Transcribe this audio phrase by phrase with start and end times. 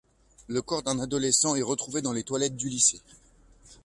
[0.47, 3.03] Le corps d'un adolescent est retrouvé dans les toilettes du lycée.